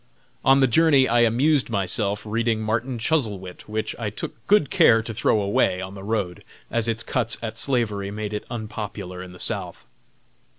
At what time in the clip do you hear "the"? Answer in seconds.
0.61-0.65, 5.93-6.01, 9.31-9.39